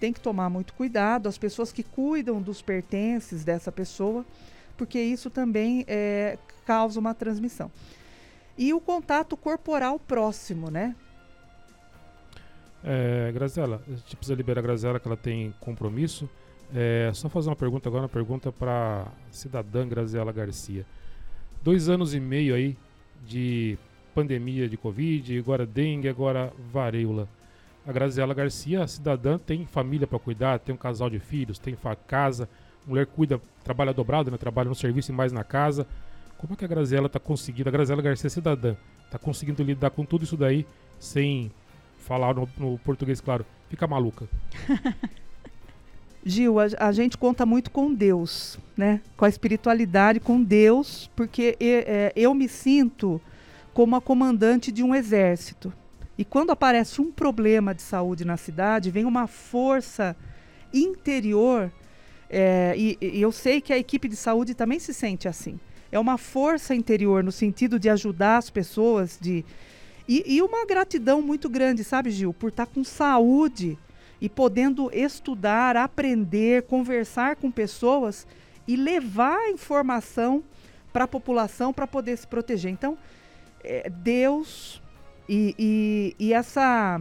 tem 0.00 0.12
que 0.12 0.20
tomar 0.20 0.48
muito 0.48 0.72
cuidado, 0.72 1.28
as 1.28 1.36
pessoas 1.36 1.70
que 1.70 1.82
cuidam 1.82 2.40
dos 2.40 2.62
pertences 2.62 3.44
dessa 3.44 3.70
pessoa, 3.70 4.24
porque 4.80 4.98
isso 4.98 5.28
também 5.28 5.84
é, 5.86 6.38
causa 6.64 6.98
uma 6.98 7.12
transmissão. 7.12 7.70
e 8.56 8.72
o 8.72 8.80
contato 8.80 9.36
corporal 9.36 9.98
próximo, 9.98 10.70
né? 10.70 10.96
É, 12.82 13.30
Graziela, 13.30 13.82
a 13.86 13.90
gente 13.90 14.16
precisa 14.16 14.34
liberar 14.34 14.60
a 14.60 14.62
Graziela 14.62 14.98
que 14.98 15.06
ela 15.06 15.18
tem 15.18 15.54
compromisso. 15.60 16.30
É, 16.74 17.10
só 17.12 17.28
fazer 17.28 17.50
uma 17.50 17.56
pergunta 17.56 17.90
agora, 17.90 18.04
uma 18.04 18.08
pergunta 18.08 18.50
para 18.50 19.06
cidadã 19.30 19.86
Graziela 19.86 20.32
Garcia. 20.32 20.86
Dois 21.62 21.90
anos 21.90 22.14
e 22.14 22.20
meio 22.20 22.54
aí 22.54 22.74
de 23.26 23.76
pandemia 24.14 24.66
de 24.66 24.78
Covid, 24.78 25.38
agora 25.38 25.66
dengue, 25.66 26.08
agora 26.08 26.54
varíola. 26.72 27.28
A 27.86 27.92
Graziela 27.92 28.32
Garcia, 28.32 28.86
cidadã, 28.86 29.36
tem 29.36 29.66
família 29.66 30.06
para 30.06 30.18
cuidar, 30.18 30.58
tem 30.58 30.74
um 30.74 30.78
casal 30.78 31.10
de 31.10 31.18
filhos, 31.18 31.58
tem 31.58 31.76
casa, 32.06 32.48
mulher 32.86 33.06
cuida, 33.06 33.40
trabalha 33.62 33.92
dobrado, 33.92 34.30
né? 34.30 34.36
trabalha 34.36 34.68
no 34.68 34.74
serviço 34.74 35.10
e 35.10 35.14
mais 35.14 35.32
na 35.32 35.44
casa. 35.44 35.86
Como 36.38 36.54
é 36.54 36.56
que 36.56 36.64
a 36.64 36.68
Graziela 36.68 37.06
está 37.06 37.20
conseguindo, 37.20 37.68
a 37.68 37.72
Graziela 37.72 38.00
Garcia 38.00 38.30
cidadã, 38.30 38.74
está 39.04 39.18
conseguindo 39.18 39.62
lidar 39.62 39.90
com 39.90 40.04
tudo 40.04 40.24
isso 40.24 40.36
daí 40.36 40.66
sem 40.98 41.50
falar 41.98 42.34
no, 42.34 42.48
no 42.58 42.78
português, 42.78 43.20
claro, 43.20 43.44
fica 43.68 43.86
maluca? 43.86 44.26
Gil, 46.24 46.60
a, 46.60 46.66
a, 46.78 46.92
gente 46.92 47.16
conta 47.16 47.46
muito 47.46 47.70
com 47.70 47.92
Deus, 47.94 48.58
né? 48.76 49.00
Com 49.16 49.24
a 49.24 49.28
espiritualidade, 49.28 50.20
com 50.20 50.42
Deus, 50.42 51.10
porque 51.16 51.56
é, 51.58 52.12
eu 52.14 52.34
me 52.34 52.46
sinto 52.46 53.20
como 53.72 53.96
a 53.96 54.00
comandante 54.00 54.70
de 54.70 54.82
um 54.82 54.94
exército. 54.94 55.72
E 56.18 56.24
quando 56.24 56.50
aparece 56.50 57.00
um 57.00 57.10
problema 57.10 57.74
de 57.74 57.80
saúde 57.80 58.26
na 58.26 58.36
cidade, 58.36 58.90
vem 58.90 59.06
uma 59.06 59.26
força 59.26 60.14
interior, 60.72 61.72
é, 62.30 62.74
e, 62.76 62.96
e 63.00 63.20
eu 63.20 63.32
sei 63.32 63.60
que 63.60 63.72
a 63.72 63.78
equipe 63.78 64.08
de 64.08 64.16
saúde 64.16 64.54
também 64.54 64.78
se 64.78 64.94
sente 64.94 65.26
assim. 65.26 65.58
É 65.90 65.98
uma 65.98 66.16
força 66.16 66.74
interior 66.74 67.24
no 67.24 67.32
sentido 67.32 67.78
de 67.78 67.90
ajudar 67.90 68.36
as 68.36 68.48
pessoas, 68.48 69.18
de 69.20 69.44
e, 70.08 70.36
e 70.36 70.42
uma 70.42 70.64
gratidão 70.64 71.22
muito 71.22 71.48
grande, 71.48 71.84
sabe, 71.84 72.10
Gil, 72.10 72.32
por 72.32 72.48
estar 72.48 72.66
com 72.66 72.82
saúde 72.82 73.78
e 74.20 74.28
podendo 74.28 74.90
estudar, 74.92 75.76
aprender, 75.76 76.64
conversar 76.64 77.36
com 77.36 77.50
pessoas 77.50 78.26
e 78.66 78.76
levar 78.76 79.50
informação 79.50 80.42
para 80.92 81.04
a 81.04 81.08
população 81.08 81.72
para 81.72 81.86
poder 81.86 82.16
se 82.16 82.26
proteger. 82.26 82.70
Então, 82.70 82.98
é, 83.62 83.88
Deus 83.88 84.82
e, 85.28 85.54
e, 85.58 86.16
e, 86.18 86.32
essa 86.32 87.00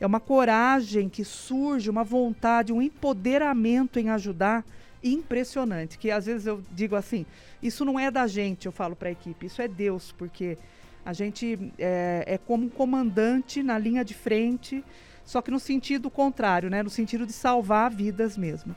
é 0.00 0.06
uma 0.06 0.20
coragem 0.20 1.08
que 1.08 1.24
surge, 1.24 1.90
uma 1.90 2.04
vontade, 2.04 2.72
um 2.72 2.82
empoderamento 2.82 3.98
em 3.98 4.10
ajudar 4.10 4.64
impressionante. 5.02 5.98
Que 5.98 6.10
às 6.10 6.26
vezes 6.26 6.46
eu 6.46 6.62
digo 6.72 6.96
assim: 6.96 7.24
isso 7.62 7.84
não 7.84 7.98
é 7.98 8.10
da 8.10 8.26
gente, 8.26 8.66
eu 8.66 8.72
falo 8.72 8.94
para 8.94 9.08
a 9.08 9.12
equipe, 9.12 9.46
isso 9.46 9.62
é 9.62 9.68
Deus, 9.68 10.12
porque 10.12 10.58
a 11.04 11.12
gente 11.12 11.72
é, 11.78 12.24
é 12.26 12.38
como 12.38 12.66
um 12.66 12.68
comandante 12.68 13.62
na 13.62 13.78
linha 13.78 14.04
de 14.04 14.14
frente 14.14 14.84
só 15.26 15.42
que 15.42 15.50
no 15.50 15.58
sentido 15.58 16.08
contrário, 16.08 16.70
né? 16.70 16.82
No 16.84 16.88
sentido 16.88 17.26
de 17.26 17.32
salvar 17.32 17.90
vidas 17.90 18.38
mesmo. 18.38 18.74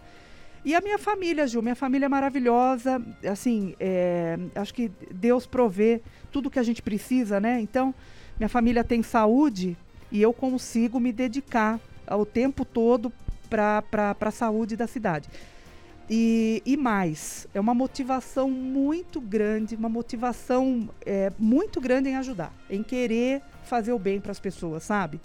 E 0.65 0.75
a 0.75 0.81
minha 0.81 0.97
família, 0.97 1.47
Gil, 1.47 1.61
minha 1.61 1.75
família 1.75 2.07
é 2.07 2.09
maravilhosa, 2.09 3.01
assim, 3.23 3.75
é, 3.79 4.38
acho 4.55 4.73
que 4.73 4.91
Deus 5.13 5.45
provê 5.45 6.01
tudo 6.31 6.49
que 6.49 6.59
a 6.59 6.63
gente 6.63 6.81
precisa, 6.81 7.39
né? 7.39 7.61
Então, 7.61 7.93
minha 8.38 8.49
família 8.49 8.83
tem 8.83 9.01
saúde 9.01 9.77
e 10.12 10.22
eu 10.22 10.34
consigo 10.34 11.00
me 11.00 11.12
dedicar 11.12 11.80
o 12.10 12.25
tempo 12.25 12.66
todo 12.66 13.12
para 13.50 14.16
a 14.20 14.32
saúde 14.32 14.75
da 14.75 14.88
cidade. 14.88 15.30
E, 16.10 16.63
e, 16.66 16.75
mais, 16.75 17.48
é 17.54 17.60
uma 17.60 17.75
motivação 17.75 18.50
muito 18.50 19.22
grande, 19.22 19.75
uma 19.75 19.89
motivação 19.89 20.89
é, 21.06 21.32
muito 21.38 21.80
grande 21.80 22.10
em 22.10 22.16
ajudar, 22.16 22.51
em 22.68 22.82
querer 22.82 23.44
fazer 23.63 23.94
o 23.94 24.00
bem 24.00 24.20
para 24.20 24.32
as 24.32 24.39
pessoas, 24.39 24.84
sabe? 24.84 25.22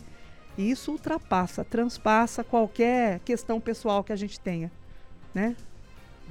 E 0.58 0.70
isso 0.70 0.92
ultrapassa, 0.92 1.64
transpassa 1.64 2.44
qualquer 2.44 3.20
questão 3.20 3.58
pessoal 3.58 4.04
que 4.04 4.12
a 4.12 4.16
gente 4.16 4.38
tenha, 4.38 4.70
né? 5.34 5.56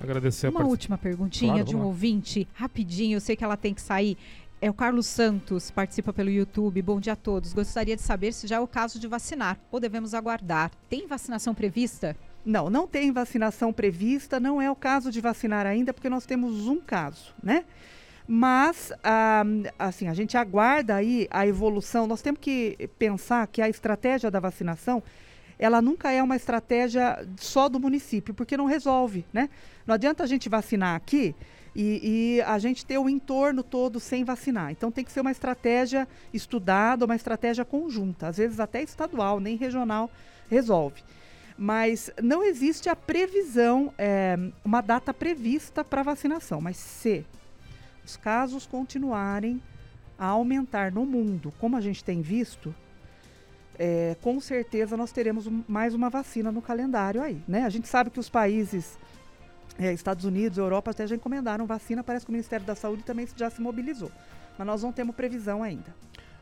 Agradecer 0.01 0.49
Uma 0.49 0.65
última 0.65 0.97
perguntinha 0.97 1.53
claro, 1.53 1.67
de 1.67 1.75
um 1.75 1.79
lá. 1.79 1.85
ouvinte, 1.85 2.47
rapidinho, 2.53 3.17
eu 3.17 3.21
sei 3.21 3.35
que 3.35 3.43
ela 3.43 3.57
tem 3.57 3.73
que 3.73 3.81
sair. 3.81 4.17
É 4.63 4.69
o 4.69 4.73
Carlos 4.73 5.07
Santos, 5.07 5.69
participa 5.69 6.13
pelo 6.13 6.29
YouTube. 6.29 6.81
Bom 6.81 6.97
dia 6.97 7.11
a 7.11 7.17
todos. 7.17 7.51
Gostaria 7.51 7.97
de 7.97 8.01
saber 8.01 8.31
se 8.31 8.47
já 8.47 8.55
é 8.55 8.59
o 8.61 8.65
caso 8.65 8.97
de 8.97 9.09
vacinar 9.09 9.59
ou 9.69 9.77
devemos 9.77 10.13
aguardar. 10.13 10.71
Tem 10.89 11.05
vacinação 11.05 11.53
prevista? 11.53 12.15
Não, 12.45 12.69
não 12.69 12.87
tem 12.87 13.11
vacinação 13.11 13.73
prevista, 13.73 14.39
não 14.39 14.61
é 14.61 14.71
o 14.71 14.75
caso 14.75 15.11
de 15.11 15.19
vacinar 15.19 15.65
ainda, 15.65 15.93
porque 15.93 16.07
nós 16.07 16.25
temos 16.25 16.65
um 16.65 16.79
caso, 16.79 17.35
né? 17.43 17.65
Mas, 18.25 18.93
ah, 19.03 19.43
assim, 19.77 20.07
a 20.07 20.13
gente 20.13 20.37
aguarda 20.37 20.95
aí 20.95 21.27
a 21.29 21.45
evolução. 21.45 22.07
Nós 22.07 22.21
temos 22.21 22.39
que 22.39 22.89
pensar 22.97 23.45
que 23.47 23.61
a 23.61 23.67
estratégia 23.67 24.31
da 24.31 24.39
vacinação, 24.39 25.03
ela 25.59 25.81
nunca 25.81 26.09
é 26.09 26.23
uma 26.23 26.37
estratégia 26.37 27.27
só 27.35 27.67
do 27.67 27.81
município, 27.81 28.33
porque 28.33 28.55
não 28.55 28.65
resolve, 28.65 29.25
né? 29.33 29.49
Não 29.85 29.93
adianta 29.93 30.23
a 30.23 30.25
gente 30.25 30.47
vacinar 30.47 30.95
aqui 30.95 31.35
e, 31.75 32.37
e, 32.37 32.41
a 32.41 32.59
gente 32.59 32.85
ter 32.85 32.97
o 32.97 33.09
entorno 33.09 33.63
todo 33.63 33.99
sem 33.99 34.23
vacinar. 34.23 34.71
Então 34.71 34.91
tem 34.91 35.03
que 35.03 35.11
ser 35.11 35.21
uma 35.21 35.31
estratégia 35.31 36.07
estudada, 36.33 37.05
uma 37.05 37.15
estratégia 37.15 37.65
conjunta, 37.65 38.27
às 38.27 38.37
vezes 38.37 38.59
até 38.59 38.81
estadual, 38.83 39.39
nem 39.39 39.55
regional 39.55 40.09
resolve. 40.49 41.01
Mas 41.57 42.11
não 42.21 42.43
existe 42.43 42.89
a 42.89 42.95
previsão, 42.95 43.93
é, 43.97 44.37
uma 44.63 44.81
data 44.81 45.13
prevista 45.13 45.83
para 45.83 46.03
vacinação. 46.03 46.59
Mas 46.59 46.77
se 46.77 47.25
os 48.05 48.17
casos 48.17 48.65
continuarem 48.65 49.61
a 50.17 50.25
aumentar 50.27 50.91
no 50.91 51.05
mundo, 51.05 51.53
como 51.59 51.75
a 51.75 51.81
gente 51.81 52.03
tem 52.03 52.21
visto, 52.21 52.73
é, 53.77 54.15
com 54.21 54.39
certeza 54.39 54.95
nós 54.95 55.11
teremos 55.11 55.47
um, 55.47 55.63
mais 55.67 55.93
uma 55.93 56.09
vacina 56.09 56.51
no 56.51 56.61
calendário 56.61 57.21
aí, 57.21 57.41
né? 57.47 57.63
A 57.63 57.69
gente 57.69 57.87
sabe 57.87 58.09
que 58.09 58.19
os 58.19 58.29
países, 58.29 58.97
é, 59.79 59.91
Estados 59.93 60.25
Unidos, 60.25 60.57
Europa, 60.57 60.91
até 60.91 61.07
já 61.07 61.15
encomendaram 61.15 61.65
vacina, 61.65 62.03
parece 62.03 62.25
que 62.25 62.31
o 62.31 62.33
Ministério 62.33 62.65
da 62.65 62.75
Saúde 62.75 63.03
também 63.03 63.27
já 63.35 63.49
se 63.49 63.61
mobilizou. 63.61 64.11
Mas 64.57 64.67
nós 64.67 64.83
não 64.83 64.91
temos 64.91 65.15
previsão 65.15 65.63
ainda. 65.63 65.95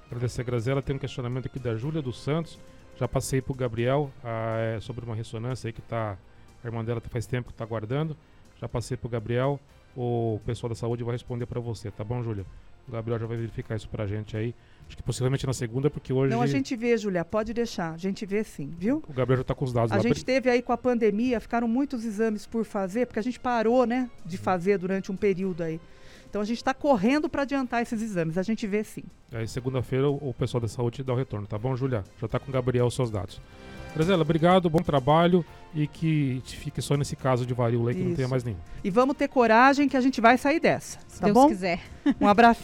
Agradecer, 0.07 0.43
Grazela. 0.43 0.81
Tem 0.81 0.95
um 0.95 0.99
questionamento 0.99 1.45
aqui 1.45 1.59
da 1.59 1.75
Júlia 1.75 2.01
dos 2.01 2.21
Santos. 2.21 2.59
Já 2.97 3.07
passei 3.07 3.41
para 3.41 3.53
o 3.53 3.55
Gabriel 3.55 4.11
ah, 4.23 4.57
é, 4.57 4.79
sobre 4.81 5.05
uma 5.05 5.15
ressonância 5.15 5.69
aí 5.69 5.73
que 5.73 5.81
tá, 5.81 6.17
a 6.63 6.67
irmã 6.67 6.83
dela 6.83 6.99
faz 6.99 7.25
tempo 7.25 7.47
que 7.47 7.53
está 7.53 7.63
aguardando. 7.63 8.17
Já 8.59 8.67
passei 8.67 8.97
para 8.97 9.07
o 9.07 9.09
Gabriel 9.09 9.59
o 9.95 10.39
pessoal 10.45 10.69
da 10.69 10.75
saúde 10.75 11.03
vai 11.03 11.13
responder 11.13 11.45
para 11.45 11.59
você, 11.59 11.91
tá 11.91 12.03
bom, 12.03 12.23
Júlia? 12.23 12.45
O 12.91 12.93
Gabriel 12.93 13.17
já 13.17 13.25
vai 13.25 13.37
verificar 13.37 13.77
isso 13.77 13.87
pra 13.87 14.05
gente 14.05 14.35
aí. 14.35 14.53
Acho 14.85 14.97
que 14.97 15.03
possivelmente 15.03 15.47
na 15.47 15.53
segunda, 15.53 15.89
porque 15.89 16.11
hoje. 16.11 16.29
Não, 16.29 16.41
a 16.41 16.45
gente 16.45 16.75
vê, 16.75 16.97
Júlia, 16.97 17.23
pode 17.23 17.53
deixar. 17.53 17.93
A 17.93 17.97
gente 17.97 18.25
vê 18.25 18.43
sim, 18.43 18.69
viu? 18.77 19.01
O 19.07 19.13
Gabriel 19.13 19.37
já 19.37 19.43
está 19.43 19.55
com 19.55 19.63
os 19.63 19.71
dados 19.71 19.93
A 19.93 19.99
gente 19.99 20.25
teve 20.25 20.49
aí 20.49 20.61
com 20.61 20.73
a 20.73 20.77
pandemia, 20.77 21.39
ficaram 21.39 21.69
muitos 21.69 22.03
exames 22.03 22.45
por 22.45 22.65
fazer, 22.65 23.05
porque 23.05 23.17
a 23.17 23.23
gente 23.23 23.39
parou, 23.39 23.85
né, 23.85 24.09
de 24.25 24.37
fazer 24.37 24.77
durante 24.77 25.09
um 25.09 25.15
período 25.15 25.63
aí. 25.63 25.79
Então 26.29 26.41
a 26.41 26.45
gente 26.45 26.57
está 26.57 26.73
correndo 26.73 27.29
para 27.29 27.43
adiantar 27.43 27.81
esses 27.81 28.01
exames. 28.01 28.37
A 28.37 28.43
gente 28.43 28.67
vê 28.67 28.83
sim. 28.83 29.03
Aí 29.31 29.47
segunda-feira 29.47 30.09
o, 30.09 30.29
o 30.29 30.33
pessoal 30.33 30.59
da 30.59 30.67
saúde 30.67 31.01
dá 31.01 31.13
o 31.13 31.15
retorno, 31.15 31.47
tá 31.47 31.57
bom, 31.57 31.73
Júlia? 31.77 32.03
Já 32.19 32.25
está 32.25 32.39
com 32.39 32.49
o 32.49 32.53
Gabriel 32.53 32.87
os 32.87 32.93
seus 32.93 33.09
dados. 33.09 33.39
Grazela, 33.93 34.21
obrigado, 34.21 34.69
bom 34.69 34.79
trabalho 34.79 35.43
e 35.75 35.85
que 35.85 36.41
fique 36.45 36.81
só 36.81 36.95
nesse 36.95 37.15
caso 37.15 37.45
de 37.45 37.53
varíola 37.53 37.89
aí 37.89 37.95
que 37.95 37.99
Isso. 37.99 38.09
não 38.09 38.15
tenha 38.15 38.27
mais 38.27 38.43
nenhum. 38.43 38.57
E 38.83 38.89
vamos 38.89 39.17
ter 39.17 39.27
coragem 39.27 39.89
que 39.89 39.97
a 39.97 40.01
gente 40.01 40.21
vai 40.21 40.37
sair 40.37 40.59
dessa, 40.59 40.99
Se 41.07 41.19
tá 41.19 41.25
Deus 41.25 41.35
bom? 41.35 41.47
quiser. 41.47 41.79
Um 42.19 42.27
abração. 42.27 42.63